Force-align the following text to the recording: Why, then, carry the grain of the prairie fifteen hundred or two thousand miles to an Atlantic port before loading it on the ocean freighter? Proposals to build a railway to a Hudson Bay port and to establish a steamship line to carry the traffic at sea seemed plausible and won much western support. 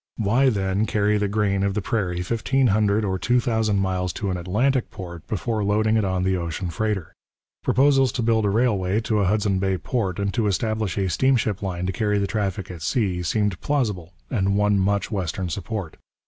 Why, 0.17 0.49
then, 0.49 0.87
carry 0.87 1.19
the 1.19 1.27
grain 1.27 1.61
of 1.61 1.75
the 1.75 1.81
prairie 1.83 2.23
fifteen 2.23 2.65
hundred 2.73 3.05
or 3.05 3.19
two 3.19 3.39
thousand 3.39 3.77
miles 3.81 4.11
to 4.13 4.31
an 4.31 4.37
Atlantic 4.37 4.89
port 4.89 5.27
before 5.27 5.63
loading 5.63 5.95
it 5.95 6.03
on 6.03 6.23
the 6.23 6.37
ocean 6.37 6.71
freighter? 6.71 7.13
Proposals 7.63 8.11
to 8.13 8.23
build 8.23 8.45
a 8.45 8.49
railway 8.49 8.99
to 9.01 9.19
a 9.19 9.25
Hudson 9.27 9.59
Bay 9.59 9.77
port 9.77 10.17
and 10.17 10.33
to 10.33 10.47
establish 10.47 10.97
a 10.97 11.07
steamship 11.07 11.61
line 11.61 11.85
to 11.85 11.91
carry 11.93 12.17
the 12.17 12.25
traffic 12.25 12.71
at 12.71 12.81
sea 12.81 13.21
seemed 13.21 13.61
plausible 13.61 14.11
and 14.31 14.57
won 14.57 14.79
much 14.79 15.11
western 15.11 15.49
support. 15.49 15.97